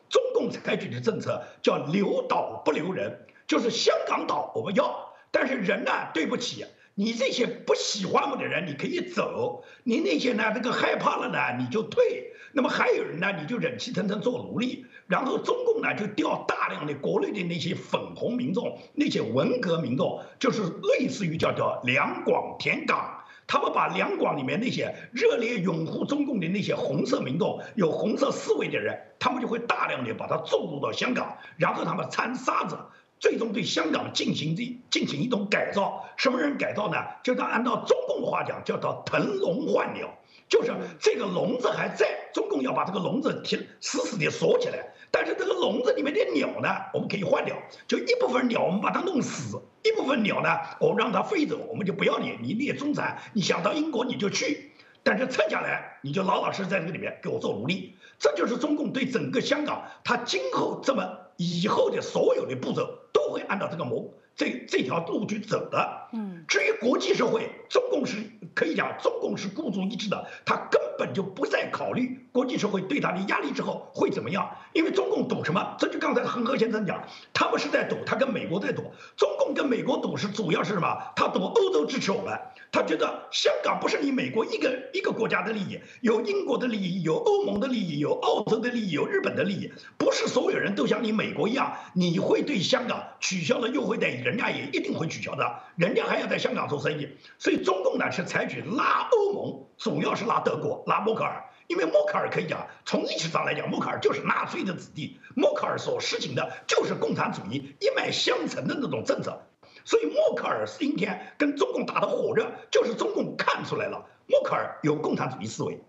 [0.10, 12.34] 中共采取的政策叫留岛不留人，就是香港岛我们要，但是人呢，对不起，你这些不喜欢我的人你可以走，你那些呢这个害怕了呢你就退。
[12.54, 32.78] 那么还有人呢，你就忍气吞声做奴隶，然后中共呢就调大量的国内的那些粉红民众，那些文革民众，就是类似于叫叫两广填港，他们把两广里面那些热烈拥护中共的那些红色民众，有红色思维的人，他们就会大量的把他注入到香港，然后他们掺沙子。
[33.20, 36.98] 最终对香港进行的进行一种改造，什么人改造呢？
[37.24, 40.08] 就是按照中共的话讲，叫做腾笼换鸟，
[40.48, 54.72] 就是这个笼子还在，中共要把这个笼子贴死死的锁起来，但是这个笼子里面的鸟呢，我们可以换掉，就一部分鸟我们把它弄死，一部分鸟呢，我们让它飞走，我们就不要你，你列中产，你想到英国你就去，
[55.04, 63.00] 但是撤下来你就老老实实在这个里面给我做奴隶，这就是中共对整个香港，他今后这么以后的所有的步骤。
[63.18, 66.08] 都会按照这个模这这条路去走的。
[66.14, 68.18] 嗯，至于国际社会，中共是
[68.54, 75.76] 可以讲，中共是孤注一掷的，他根本就不再考虑国际社会对他的压力之后会怎么样，因为中共赌什么？
[75.80, 77.02] 这就刚才恒河先生讲，
[77.34, 78.84] 他们是在赌，他跟美国在赌。
[79.18, 80.96] 中共跟美国赌是主要是什么？
[81.16, 82.40] 他赌欧洲支持我们，
[82.72, 95.98] 他觉得香港不是你美国一个一个国家的利益，有英国的利益，有欧盟的利益，有澳洲的利益，有日本的利益，不是所有人都像你美国一样，你会对香港取消了优惠待遇，人家也一定会取消的，人。
[95.98, 109.47] 家还要在香港做生意，所以中共呢是采取拉欧盟，主要是拉德国、拉默克尔，因为默克尔可以讲，从历史上来讲，默克尔就是纳粹的子弟，默克尔所实行的就是共产主义一脉相承的那种政策，
[109.88, 115.80] 所以默克尔今天跟中共打得火热，就是中共看出来了，默克尔有共产主义思维，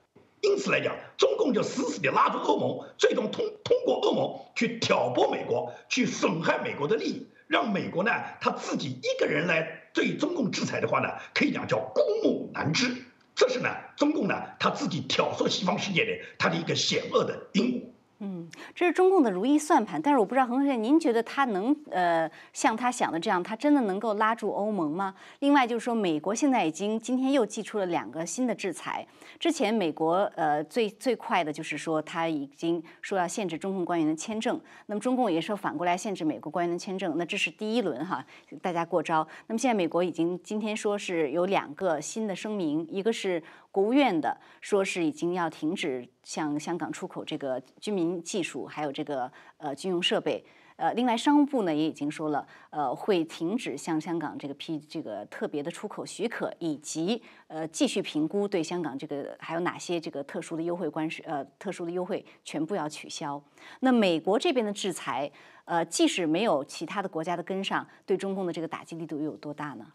[0.41, 9.83] 因此来讲，中共就死死地拉住欧盟，最终通通过欧盟去挑拨美国，去损害美国的利益，让美国呢他自己一个人来。
[9.93, 12.95] 对中共制裁的话呢，可以讲叫孤木难支，
[13.35, 17.98] 这是呢中共呢他自己挑唆西方世界的他的一个险恶的阴谋。
[18.21, 25.15] 嗯，这是中共的如意算盘，但是我不知道恒先生，您觉得他能呃像他想的这样，他真的能够拉住欧盟吗？
[25.39, 29.07] 另外就是说，美国现在已经今天又寄出了两个新的制裁。
[29.39, 38.25] 之前美国呃最最快的就是说他已经说要限制中共官员的签证，那么中共也说反过来限制美国官员的签证，那这是第一轮哈，
[38.61, 39.25] 大家过招。
[39.47, 43.41] 那么现在美国已经今天说是有两个新的声明，一个是。
[43.79, 50.45] 国务院的说是已经要停止向香港出口这个军民技术，还有这个呃军用设备。
[50.75, 63.41] 呃，另外商务部呢也已经说了，呃会停止向香港这个批这个特别的出口许可，以及呃继续评估对香港这个还有哪些这个特殊的优惠关税呃特殊的优惠全部要取消。
[63.79, 65.31] 那美国这边的制裁，
[65.67, 69.87] 呃即使没有其他的国家的跟上，对中共的这个打击力度又有多大呢？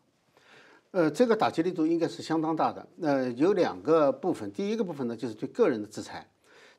[0.94, 2.88] 呃，这个打击力度应该是相当大的。
[3.02, 6.30] 呃，有两个部分，第一个部分呢，就是对个人的制裁。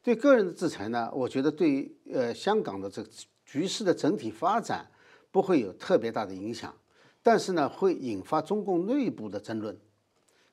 [0.05, 3.09] 对个人的制裁呢，我觉得对呃香港的这个
[3.45, 4.87] 局势的整体发展
[5.33, 6.73] 不会有特别大的影响，
[7.25, 9.77] 但是呢，会引发中共内部的争论。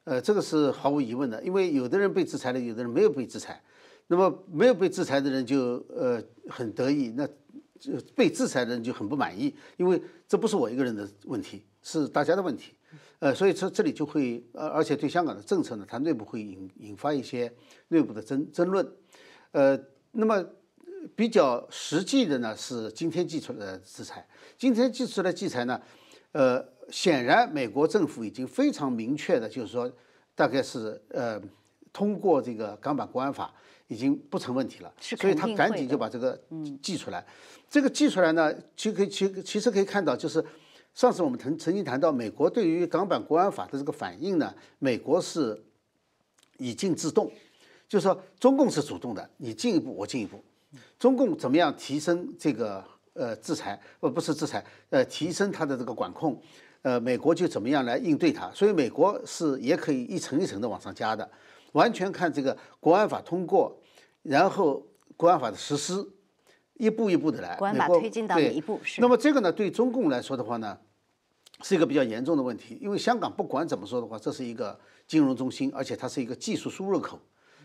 [0.06, 3.62] 呃，这个是毫无疑问的，因为有的人被制裁了，有的人没有被制裁。
[4.08, 6.19] 那么没有被制裁的人就呃
[6.50, 7.28] 很得意，那
[7.80, 12.74] 就被制裁的人就很不满意，因为这不是我一个人的问题，是大家的问题。
[13.19, 17.54] 呃，所以这这里就会，呃，而且对香港的政策呢，它内部会引引发一些
[17.89, 18.86] 内部的争争论，
[19.51, 19.80] 呃，
[20.12, 20.43] 那么
[21.15, 24.27] 比较实际的呢是今天寄出来的制裁，
[24.58, 25.80] 今天寄出来的制裁呢，
[26.32, 29.91] 呃，显然美国政府已经非常明确的，就是说，
[30.34, 31.39] 大概是呃
[31.93, 33.54] 通过这个港版国安法
[33.88, 36.41] 已经不成问题了，所以他赶紧就把这个
[36.82, 37.23] 寄出来，
[37.69, 40.43] 这个寄出来呢，其可以其其实可以看到就是。
[40.93, 45.60] 上次我们曾曾经谈到，美国对于港版国安法的这个反应呢，美国是
[46.58, 47.32] 以静制动，
[47.88, 50.43] 就是说中共是主动的，你进一步我进一步，
[50.99, 56.39] 中共怎么样提升这个呃制裁，呃不是制裁，呃提升它的这个管控，
[56.82, 61.27] 呃美国就怎么样来应对它，所以美国是也可以一层一层的往上加的，
[61.71, 63.75] 完全看这个国安法通过，
[64.23, 66.06] 然后国安法的实施。
[66.82, 68.02] 一步一步的来，美国
[68.36, 68.63] 对，
[68.98, 70.76] 那么这个呢，对中共来说的话呢，
[71.62, 77.20] 是一个比较严重的问题，因为香港不管怎么说的话，这是一个金融中心，而且它是一个技术输入口，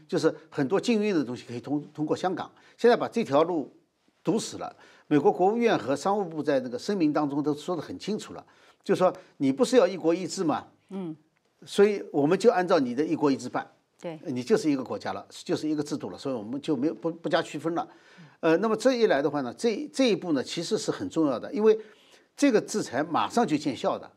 [0.07, 2.51] 就是很多禁运的东西可以通通过香港。
[2.77, 3.75] 现在把这条路
[4.23, 4.77] 堵死了，
[5.07, 8.45] 美国国务院和商务部在那个声明当中都说得很清楚了，
[8.85, 10.67] 就说你不是要一国一制吗？
[10.91, 11.17] 嗯，
[11.65, 13.67] 所以我们就按照你的一国一制办。
[14.01, 17.89] 对，你就是一个国家了，就是一个制度了，所以我们就没有不不加区分了。
[18.41, 21.79] 呃，那么这一来的话呢，这这一步呢，其实是很重要的，因为
[22.37, 24.11] 这个制裁马上就见效的。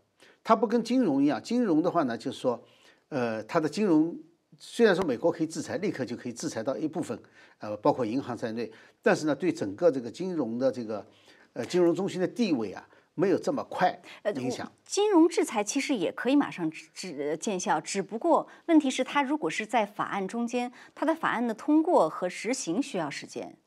[0.43, 2.61] 它不跟金融一样，金融的话呢，就是说，
[3.09, 4.17] 呃，它的金融
[4.57, 7.17] 虽然说美国可以制裁，立刻就可以制裁到一部分，
[7.59, 8.69] 呃，包括银行在内，
[9.01, 11.05] 但是呢，对整个这个金融的这个，
[11.53, 14.01] 呃，金融中心的地位啊，没有这么快
[14.35, 14.71] 影响。
[14.85, 23.57] 金融制裁其实也可以马上只见效，只不过问题是，它如果是在法案中间，它的法案的通过和实行需要时间，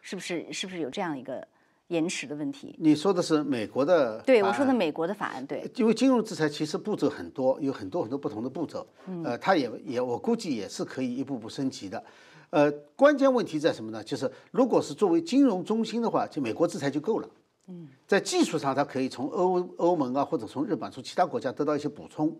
[0.00, 0.52] 是不是？
[0.52, 1.46] 是不是有这样一个？
[1.88, 4.20] 延迟的问题，你说的是美国的？
[4.22, 5.70] 对，我说的美国的法案，对。
[5.76, 8.84] 因为金融制裁其实步骤很多，有很多很多不同的步骤，
[9.22, 12.04] 呃，它也也我估计也是可以一步步升级的，
[12.50, 14.02] 呃，关键问题在什么呢？
[14.02, 17.30] 就是如果是作为金融中心的话，就美国制裁就够了。
[17.68, 22.38] 嗯，在技术上，它可以从欧欧盟啊，或者从日本、从其他国家得到一些补充，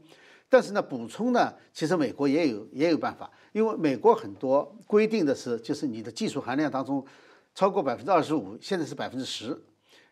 [0.48, 7.04] 但是呢，补充呢，其实美国也有也有办法，因为美国很多规定的是，就是你的技术含量当中。
[7.58, 9.58] 超过百分之二十五，现在是百分之十，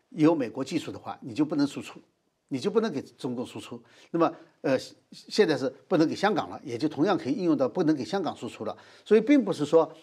[0.09, 1.99] 有美国技术的话，你就不能输出，
[2.47, 3.79] 你就不能给中共输出。
[4.09, 4.75] 那么，呃，
[5.11, 8.75] 现在是不能给香港了，也就同样可以应用到不能给香港输出了。
[9.03, 9.93] 所以，并不是说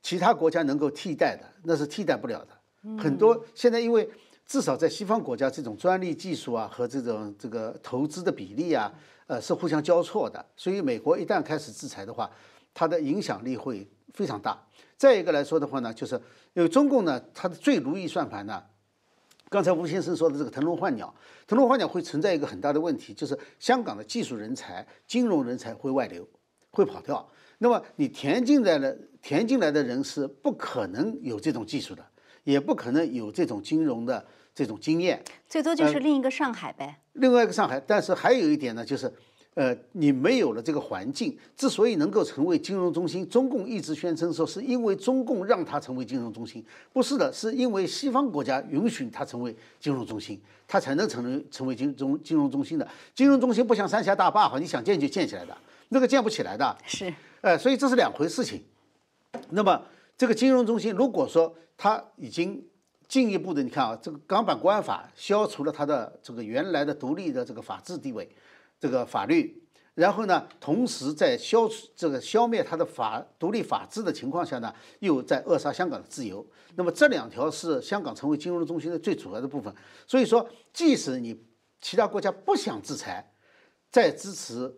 [0.00, 2.98] 其他国家能够替代的，那是替代不了的。
[2.98, 4.08] 很多现在因为
[4.46, 8.92] 至少在西方国家，这种专利技术啊和这种这个投资的比例啊，
[9.26, 10.44] 呃，是互相交错的。
[10.56, 12.30] 所以，美国一旦开始制裁的话，
[12.72, 14.56] 它的影响力会非常大。
[14.96, 16.14] 再一个来说的话呢，就是
[16.54, 18.62] 因为中共呢，它的最如意算盘呢，
[19.48, 21.12] 刚才吴先生说的这个腾笼换鸟，
[21.46, 26.26] 腾笼换鸟会存在一个很大的问题，就是香港的技术人才、金融人才会外流，
[26.70, 27.28] 会跑掉。
[27.58, 32.06] 那么你填进来的填进来的人是不可能有这种技术的，
[32.46, 37.00] 也不可能有这种金融的这种经验，最多就是另一个上海呗。
[37.12, 39.12] 另外一个上海，但是还有一点呢，就是。
[39.56, 52.86] 呃，你没有了这个环境，之所以能够成为金融中心，中共一直宣称说是因为中共让它成为金融中心，不是的，是因为西方国家允许它成为金融中心，它才能成为成为金融金融中心的。
[53.14, 55.56] 金融中心不像三峡大坝哈，你想建就建起来的，
[55.88, 56.76] 那个建不起来的。
[56.84, 58.62] 是，呃，所以这是两回事情。
[59.48, 59.80] 那么
[60.16, 62.66] 这个金融中心，如果说它已经
[63.08, 68.28] 进一步的，你看啊，这个港版国安法消除了它的这个原来的独立的这个法治地位。
[68.78, 69.62] 这个法律，
[69.94, 76.46] 然后呢，同时在消除这个消灭它的法独立法治的情况下呢，又在扼杀香港的自由。
[76.74, 79.74] 那么这两条是香港成为金融中心的最主要的部分。
[80.06, 81.42] 所以说，即使你
[81.80, 83.32] 其他国家不想制裁，
[83.90, 84.70] 再支持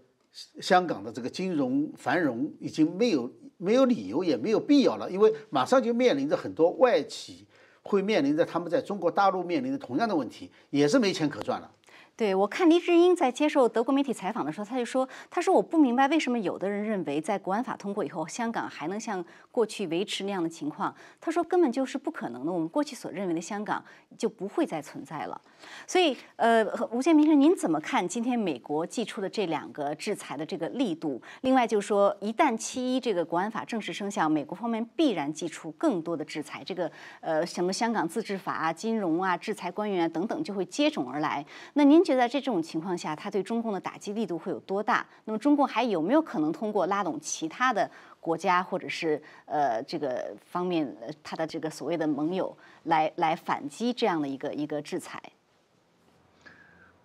[0.61, 7.47] 香港的这个金融繁荣，已经没有没有理由，也没有必要了，因为马上就面临着很多外企
[7.83, 11.71] 会面临着他们在中国大陆面临的同样的问题，也是没钱可赚了。
[12.19, 20.93] 对，我看黎智英在接受德国媒体采访的时候，他就说：“他说我不明白为什么有的人认为在国安法通过以后，香港还能像过去维持那样的情况。
[21.21, 22.51] 他说根本就是不可能的。
[22.51, 23.81] 我们过去所认为的香港
[24.17, 25.41] 就不会再存在了。
[25.87, 31.23] 所以，呃，吴建明生，您怎么看今天美国寄出的这两个制裁的这个力度？
[31.43, 41.47] 另外，就是说一旦七一这个国安法正式生效，美国方面必然寄出更多的制裁，这个呃什么香港自治法啊、金融啊、制裁官员啊等等就会接踵而来。
[41.75, 45.07] 那您？”就在这种情况下，他对中共的打击力度会有多大？
[45.27, 50.91] 那么中共还有没有可能通过拉拢其他的国家，或者是呃这个方面，
[51.23, 55.23] 他的这个所谓的盟友来来反击这样的一个一个制裁？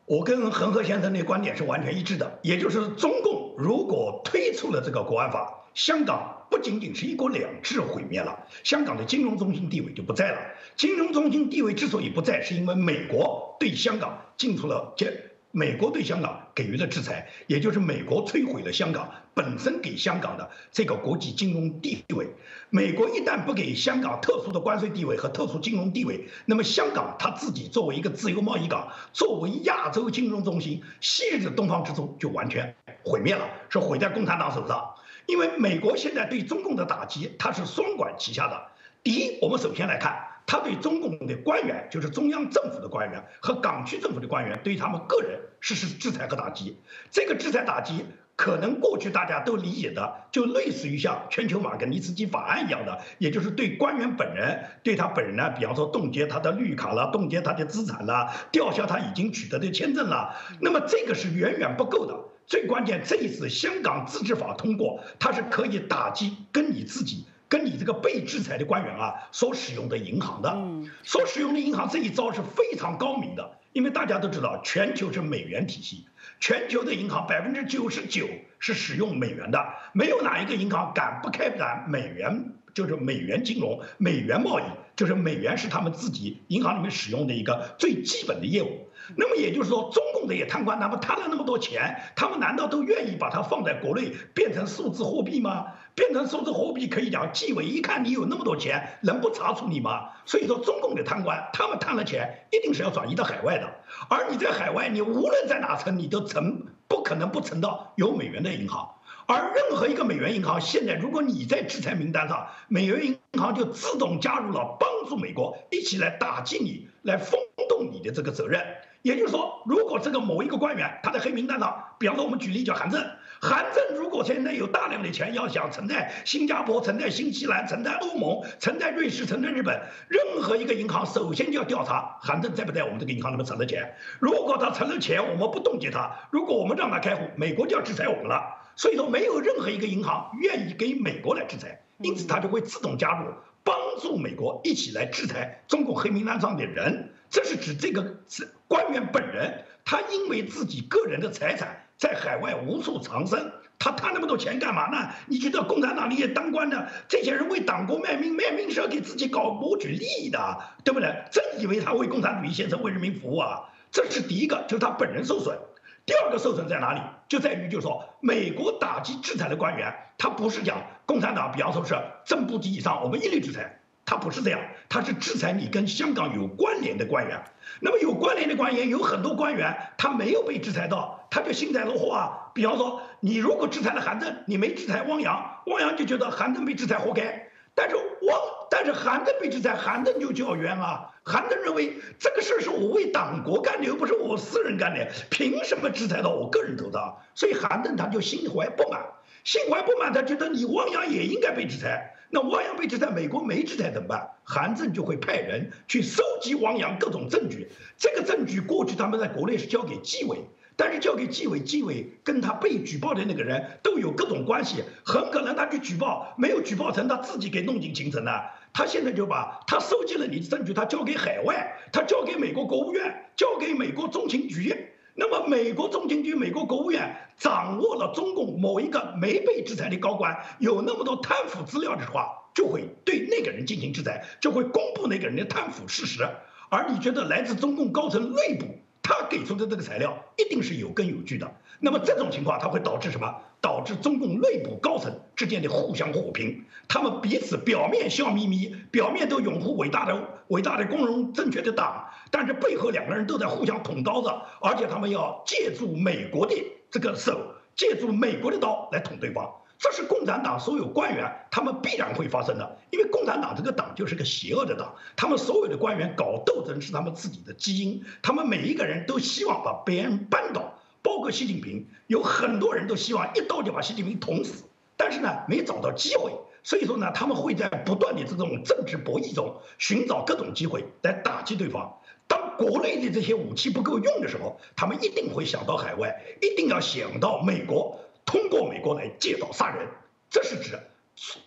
[0.06, 5.63] 我跟恒河先生的观点是完全一致的，也就是中共如果推出了这个国安法。
[5.74, 10.38] 香港不仅仅是一国两制毁灭了，香港的金融中心地位就不在了。
[10.76, 15.12] 金融中心地位之所以不在，是因为美国对香港进出了这，
[15.52, 22.28] 美国对香港给予了制裁，也就是美国摧毁了香港本身给香港的这个国际金融地位。
[22.70, 34.93] 美国一旦不给香港特殊的关税地位和特殊金融地位，那么香港它自己作为一个自由贸易港，作为亚洲金融中心，昔日的东方之珠就完全毁灭了，是毁在共产党手上。
[35.26, 38.62] 因为美国现在对中共的打击，它是双管齐下的。
[39.04, 46.78] 第一，我们首先来看，他对中共的官员，就是中央政府的官员和港区政府的官员，对他们个人实施制裁和打击。
[47.12, 48.06] 这个制裁打击，
[48.38, 60.34] 可能过去大家都理解的，就类似于像全球马格尼茨基法案一样的，也就是对官员本人，对他本人呢，比方说冻结他的绿卡了，冻结他的资产了，吊销他已经取得的签证了。
[60.62, 62.18] 那么这个是远远不够的。
[62.46, 70.56] 最关键，这一次香港自治法通过，它是可以打击跟你自己、跟你这个被制裁的官员啊所使用的银行的，
[71.04, 76.06] 所使用的银行这一招是非常高明的，因为大家都知道，全球是美元体系，
[76.40, 78.28] 全球的银行百分之九十九
[78.60, 84.64] 是使用美元的，没有哪一个银行敢不开展美元就是美元金融、美元贸易，
[84.96, 88.88] 就是美元是他们自己银行里面使用的一个最基本的业务。
[89.16, 95.68] 那么也就是说，中共这些贪官，他们贪了那么多钱，他们难道都愿意把它放在国内变成数字货币吗？
[95.96, 100.10] 变成数字货币可以讲，纪委一看你有那么多钱，能不查处你吗？
[100.26, 103.70] 所以说，中共的贪官，他们贪了钱，一定是要转移到海外的。
[104.10, 108.90] 而你在海外，你无论在哪存，你都存不可能不存到有美元的银行。
[109.26, 117.40] 而任何一个美元银行，现在如果你在制裁名单上，美元银行就自动加入了，帮助美国一起来打击你，来封
[117.70, 118.62] 冻你的这个责任。
[119.04, 123.06] 也就是说，如果这个某一个官员他在黑名单上，比方说我们举例叫韩正，
[123.42, 129.78] 韩正如果现在有大量的钱要想存在新加坡、存在新西兰、存在欧盟、存在瑞士、存在日本，
[130.08, 133.94] 任何一个银行首先就要调查韩正在不在我们这个银行里面存了钱。
[134.20, 138.42] 如果他存了钱，我们不冻结他；如果我们让他开户，美国就要制裁我们了。
[138.78, 143.28] 所以说，没有任何一个银行愿意给美国来制裁，因此他就会自动加入，
[143.66, 147.10] 帮助美国一起来制裁中国黑名单上的人。
[147.34, 155.10] 这是指这个是官员本人，他因为自己个人的财产在海外无处藏身，他贪那么多钱干嘛呢？
[155.26, 161.12] 你觉得共产党那些当官的这些人为党国卖命，卖命是要给自己搞谋取利益的，对不对？
[161.32, 163.64] 真以为他为共产主义先生为人民服务啊？
[163.92, 165.58] 这是第一个，就是他本人受损。
[166.06, 167.02] 第二个受损在哪里？
[167.28, 177.42] 就在于，就是说，美国打击制裁的官员，他不是讲共产党，比方说是正部级以上，我们一律制裁，他不是这样，他是制裁你跟香港有关联的官员。
[177.80, 182.52] 那么有关联的官员，有很多官员他没有被制裁到，他就幸灾乐祸啊。
[182.54, 187.50] 比方说，你如果制裁了韩正，你没制裁汪洋，汪洋就觉得韩正被制裁活该。
[187.76, 188.40] 但是汪，
[188.70, 191.10] 但是韩正被制裁，韩正就叫冤啊！
[191.24, 197.18] 韩正认为这个事儿是我为党国干的，又不是我私人干的，凭什么制裁到我个人头上？
[197.34, 199.02] 所以韩正他就心怀不满，
[199.44, 202.13] 心怀不满，他觉得你汪洋也应该被制裁。
[202.34, 204.28] 那汪洋被制裁，美国没制裁怎么办？
[204.44, 210.40] 韩正就会派人去收集汪洋各种证据，这个证据过去他们在国内是交给纪委。
[210.76, 218.32] 但是交给纪委，纪委跟他被举报的那个人都有各种关系，很可能他去举报没有举报成，他自己给弄进行程的。
[218.74, 224.76] 他现在就把他收集了你的证据，他交给海外，他交给美国国务院，交给美国中情局。
[225.16, 236.28] 那么美国中情局、美国国务院掌握了中共某一个没被制裁的高官有那么多贪腐资料的话，就会对那个人进行制裁，就会公布那个人的贪腐事实。
[236.70, 238.66] 而你觉得来自中共高层内部？
[239.04, 241.54] 他给出的这个材料一定是有根有据的。
[241.80, 243.36] 那么这种情况，它会导致什么？
[243.62, 256.54] 导致中共内部高层之间的互相火拼，他们彼此表面笑眯眯，表面都拥护伟大的、伟大的、光荣正确的党，但是背后两个人都在互相捅刀子，而且他们要借助美国的
[256.92, 259.50] 这个手，借助美国的刀来捅对方。
[259.80, 274.64] 这是共产党所有官员他们必然会发生的，因为共产党这个党就是个邪恶的党，他们所有的官员搞斗争是他们自己的基因，他们每一个人都希望把别人扳倒，包括习近平，有很多人都希望一刀就把习近平捅死，
[274.98, 276.32] 但是呢没找到机会，
[276.64, 282.00] 所以说呢他们会在不断的这种政治博弈中寻找各种机会来打击对方。
[282.26, 288.00] 当国内的这些武器不够用的时候，他们一定会想到海外，一定要想到美国。
[288.26, 289.86] 通过美国来借刀杀人，
[290.30, 290.80] 这是指，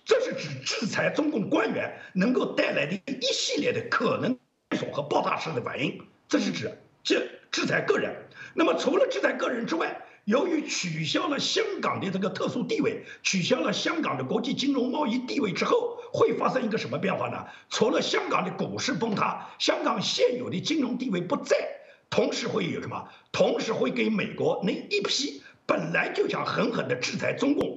[0.04, 4.38] 这是指制裁中共官员能够带来的一系列的可能
[4.92, 5.98] 和爆炸式的反应。
[6.28, 6.70] 这是指
[7.02, 8.14] 制制裁个人。
[8.56, 17.44] 那么除了制裁个人之外，由于取消了香港的这个特殊地位，取消了香港的国际金融贸易地位之后，会发生一个什么变化呢？
[17.68, 21.56] 除了香港的股市崩塌，香港现有的金融地位不在，
[22.08, 23.08] 同时会有什么？
[23.30, 25.42] 同时会给美国那一批。
[25.68, 27.75] 本来就想狠狠地制裁中共，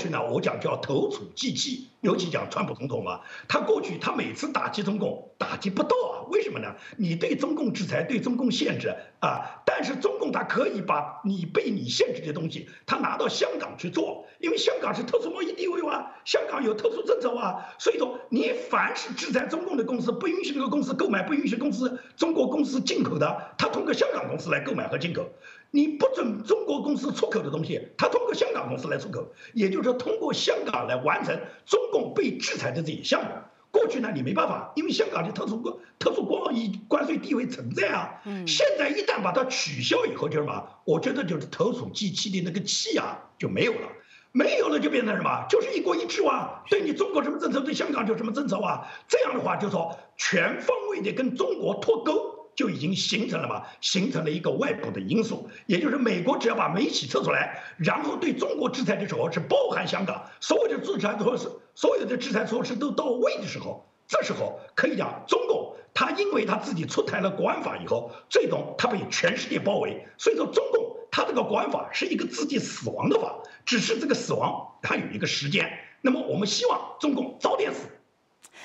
[0.00, 6.74] 去呢，我讲叫投鼠忌器，尤其讲川普总统嘛，他过去他每次打击中共打击不到啊，为什么呢？
[6.96, 8.88] 你对中共制裁，对中共限制
[9.20, 25.28] 啊，但是中共他可以把你被你限制的东西，他拿到香港去做，因为香港是特殊贸易地位哇，香港有特殊政策哇，所以说你凡是制裁中共的公司，不允许这个公司购买，不允许公司中国公司进口的，他通过香港公司来购买和进口。
[25.72, 33.30] 你不准中国公司出口的东西，他通过香港公司来出口，也就是说通过香港来完成中共被制裁的这些项目。
[33.70, 38.20] 过去呢，你没办法，因为香港的特殊国特殊贸以关税地位存在啊。
[38.24, 38.44] 嗯。
[38.48, 40.68] 现在一旦把它取消以后，就是什么？
[40.84, 43.86] 我觉得就是投鼠忌器的那个气啊就没有了，
[44.32, 45.46] 没有了就变成什么？
[45.48, 48.88] 就是一国一制啊，对你中国什么政策，对香港就什么政策啊。
[49.06, 52.29] 这样的话，就说全方位的跟中国脱钩。
[52.54, 75.70] 就已经形成了嘛，形成了一个外部的因素，也就是美国只要把媒体撤出来，然后对中国制裁的时候是包含香港，所有的制裁措施所有的制裁措施都到位的时候，这时候可以讲，中共他因为他自己出台了国安法以后，最终他被全世界包围，所以说中共他这个国安法是一个自己死亡的法，只是这个死亡它有一个时间。
[76.02, 77.86] 那么我们希望中共早点死。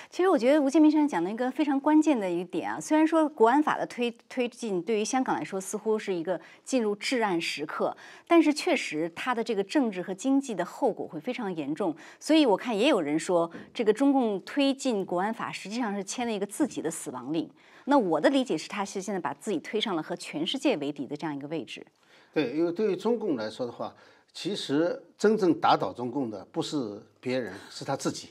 [0.09, 7.95] 其实我觉得吴建民先生讲的一个非常关键的一个点啊，虽然说国安法的推推进对于香港来说似乎是一个进入至暗时刻，
[8.27, 11.95] 但是确实它的这个政治和经济的后果会非常严重。
[12.19, 17.49] 所以我看也有人说，这个中共推进国安法实际上是签了一个自己的死亡令。
[17.85, 21.85] 那我的理解是，他是现在把自己推上了和全世界为敌的这样一个位置。
[22.33, 23.95] 对，因为对于中共来说的话，
[24.33, 28.29] 其实真正打倒中共的不是别人，是他自己。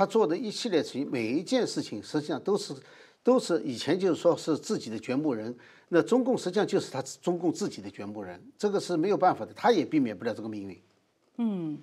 [0.00, 2.72] 他做的一系列事情，每一件事情实际上都是，
[3.22, 5.54] 都是以前就是说是自己的掘墓人。
[5.90, 10.82] 那中共实际上就是他中共自己的掘墓人，这个是没有办法的，他也避免不了这个命运。
[11.36, 11.78] 嗯，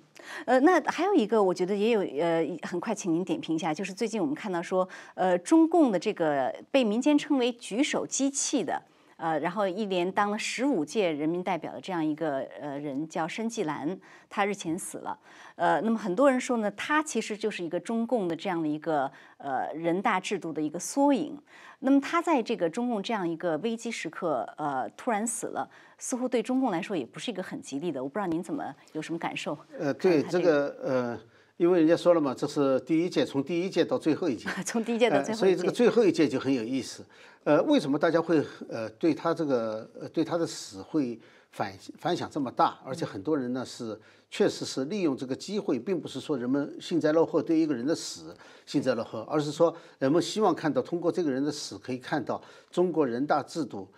[0.46, 8.82] 呃，那还有一个，我觉得也有，呃，很快请您点评一下，就是最近我们看到说，呃，中共的这个被民间称为“举手机器”的。
[9.18, 13.98] 呃，然后一连当了十五届人民代表的这样一个呃人叫申纪兰，
[14.30, 15.18] 他日前死了。
[15.56, 21.36] 呃，那么很多人说呢，他其实就是一个中共的这样的一个呃人大制度的一个缩影。
[21.80, 28.02] 那么他在这个中共这样一个危机时刻，呃，突然死了，似乎对中共来说也不是一个很吉利的。
[28.02, 29.58] 我不知道您怎么有什么感受？
[29.78, 31.20] 呃，对这个呃。
[31.58, 37.04] 因为人家说了嘛，这是第一届，从第一届到最后一届， 从第一届到最后一届，所以这个最后一届就很有意思。
[37.42, 41.18] 呃，为什么大家会呃对他这个呃对他的死会
[41.50, 42.78] 反反响这么大？
[42.84, 43.98] 而且很多人呢是
[44.30, 48.32] 确实是利用这个机会，并不是说人们幸灾乐祸对一个人的死
[48.64, 52.40] 幸灾乐祸，而是说人们希望看到通过这个人的死，可以看到
[52.70, 53.88] 中国人大制度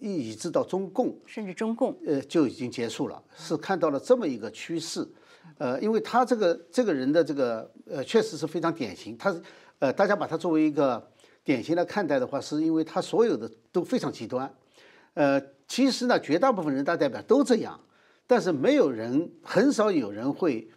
[0.00, 5.08] 以以至到中共，甚至中共呃就已经结束了，是看到了这么一个趋势。
[5.58, 9.16] 呃，因为他这个这个人的这个呃，确实是非常典型。
[9.16, 9.34] 他
[9.78, 11.10] 呃，大家把他作为一个
[11.42, 14.52] 典型来看待的话，是因为他所有的都非常极端。
[15.14, 17.78] 呃，其实呢，绝大部分人大代表都这样，
[18.26, 20.68] 但是没有人，很少有人会，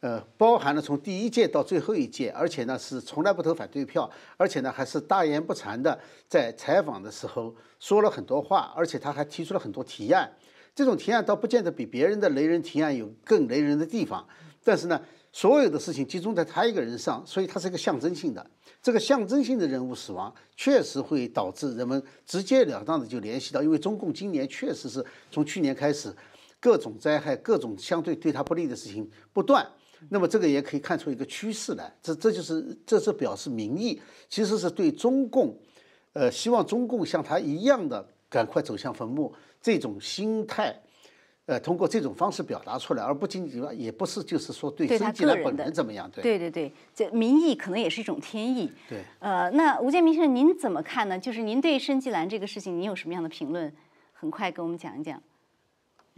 [0.00, 5.98] 呃，包含了从第一届到最后一届，而且呢是从来不投反对票，而且呢还是大言不惭的
[6.28, 10.30] 在采访的时候说了很多话，而且他还提出了很多提案。
[10.78, 14.24] 这种提案倒不见得比别人的雷人提案有更雷人的地方，
[14.62, 15.02] 但是呢，
[15.32, 18.48] 所有的事情集中在他一个人上，所以他是一个象征性的。
[18.80, 26.14] 这个象征性的人物死亡，确实会导致人们直截了当的就联系到，因为中共今年确实是从去年开始，
[26.60, 29.66] 各种灾害、各种相对对他不利的事情不断。
[30.10, 35.58] 那么这个也可以看出一个趋势来，这这就是这是表示民意，其实是对中共，
[36.12, 39.34] 呃，希望中共像他一样的赶快走向坟墓。
[39.60, 40.74] 这种心态，
[41.46, 48.70] 呃，通过这种方式表达出来，而不仅仅也不是就是说对孙继兰本人怎么样，对对对对，这民意可能也是一种天意。
[48.88, 51.18] 对，呃，那吴建民先生您怎么看呢？
[51.18, 53.72] 就是您对申纪兰这个事情，您有什么样的评论？
[54.12, 55.22] 很快跟我们讲一讲。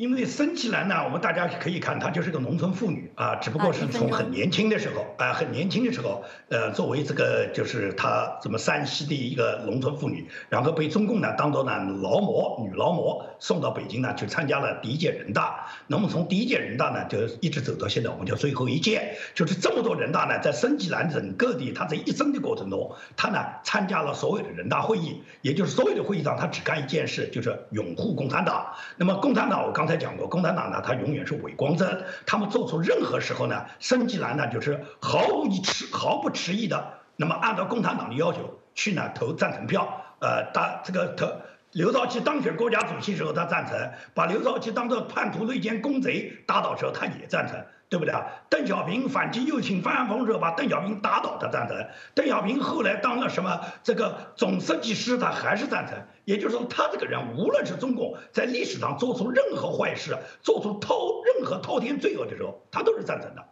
[0.00, 15.66] 因为申纪兰呢，我们大家可以看，她就是个农村妇女啊，只不过是从很年轻的时候啊，很年轻的时候，呃，作为这个就是她什么山西的一个农村妇女，然后被中共呢当做呢劳模、女劳模送到北京呢去参加了第一届人大。
[15.86, 28.72] 那么从第一届人大呢就一直走到现在，我们叫最后一届，就是这么多人大呢，在申纪兰整个的她这一生的过程中，她呢参加了所有的人大会议，也就是所有的会议上，她只干一件事，就是拥护共产党。
[28.96, 29.89] 那么共产党，我刚。
[29.90, 32.04] 才讲过，共产党呢，他永远是伪光正。
[32.24, 40.04] 他们做出任何时候呢，申纪兰呢，就是毫无迟、毫不迟疑的，那么按照共产党的要求去呢投赞成票。
[40.20, 41.26] 呃，打这个投
[41.72, 43.74] 刘少奇当选国家主席时候，他赞成；
[44.14, 47.56] 把刘少奇当做叛徒、内奸、公贼打倒时候，他也赞成。
[47.90, 48.24] 对不对啊？
[48.48, 51.76] 邓小平反击右倾翻案风时候，把邓小平打倒，他赞成。
[52.14, 55.98] 邓小平后来当了什么这个总设计师，他还是赞成。
[56.24, 63.44] 也就是说，他这个人无论是中共在历史上做出任何坏事，做出滔任何滔天罪恶的时候，他都是赞成的。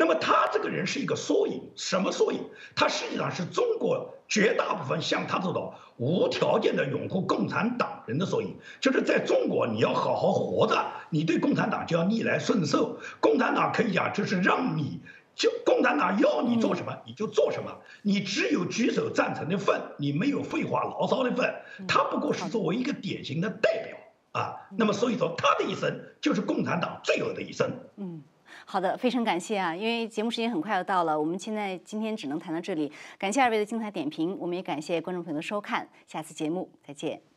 [0.00, 2.40] 那么他这个人是一个缩影，什么缩影？
[2.74, 8.56] 他实际上是中国绝大部分像他这种无条件的拥护共产党人的缩影。
[8.80, 12.98] 就是在中国，你要好好活着，你对共产党就要逆来顺受。
[13.20, 15.02] 共产党可以讲就是让你
[15.34, 21.56] 就共产党要你做什么你就做什么，你只有举手赞成的份，你没有废话牢骚的份。
[21.86, 23.98] 他不过是作为一个典型的代表
[24.32, 24.66] 啊。
[24.78, 27.70] 那么所以说，他的一生就是共产党罪恶的一生。
[27.98, 28.22] 嗯。
[28.70, 29.74] 好的，非常感谢啊！
[29.74, 32.92] 因为节目时间很快要到了，我们现在今天只能谈到这里。
[33.18, 37.29] 感谢二位的精彩点评，我们也感谢观众朋友的收看，下次节目再见。